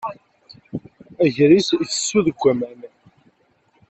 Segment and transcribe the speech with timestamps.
[1.25, 2.79] Agris ifessu deg waman.